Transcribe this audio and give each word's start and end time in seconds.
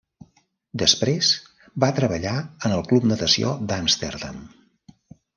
Després, 0.81 1.27
va 1.83 1.89
treballar 1.99 2.33
en 2.69 2.73
el 2.77 2.81
club 2.93 3.05
natació 3.11 3.51
d'Amsterdam. 3.73 4.41